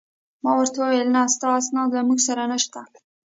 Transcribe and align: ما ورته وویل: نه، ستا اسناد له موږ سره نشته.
ما 0.43 0.51
ورته 0.57 0.77
وویل: 0.81 1.07
نه، 1.15 1.21
ستا 1.35 1.47
اسناد 1.61 1.89
له 1.95 2.01
موږ 2.07 2.19
سره 2.27 2.41
نشته. 2.51 2.79